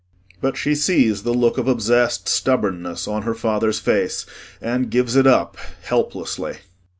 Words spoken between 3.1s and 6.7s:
her father's face and gives it up helplessly.